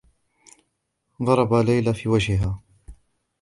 ضرب 1.23 1.53
ليلى 1.53 1.93
في 1.93 2.09
وجهها. 2.09 2.59